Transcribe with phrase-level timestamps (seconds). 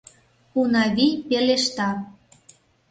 [0.59, 1.89] —Унавий пелешта.